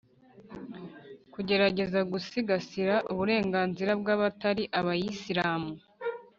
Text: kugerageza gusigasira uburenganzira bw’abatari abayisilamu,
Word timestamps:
kugerageza 1.33 1.99
gusigasira 2.11 2.95
uburenganzira 3.11 3.91
bw’abatari 4.01 4.63
abayisilamu, 4.79 5.71